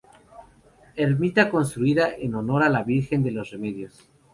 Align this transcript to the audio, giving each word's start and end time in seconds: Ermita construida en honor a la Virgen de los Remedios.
Ermita 0.95 1.47
construida 1.51 2.09
en 2.17 2.33
honor 2.33 2.63
a 2.63 2.69
la 2.69 2.81
Virgen 2.81 3.21
de 3.21 3.29
los 3.29 3.51
Remedios. 3.51 4.09